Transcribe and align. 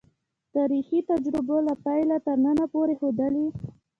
تاریخي 0.55 0.99
تجربو 1.09 1.57
له 1.67 1.73
پیله 1.85 2.17
تر 2.25 2.35
ننه 2.45 2.65
پورې 2.73 2.93
ښودلې. 2.99 3.47